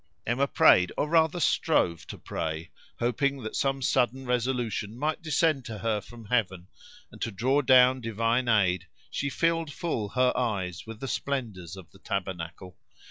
[0.25, 5.77] Emma prayed, or rather strove to pray, hoping that some sudden resolution might descend to
[5.77, 6.65] her from heaven;
[7.11, 11.91] and to draw down divine aid she filled full her eyes with the splendours of
[11.91, 12.79] the tabernacle.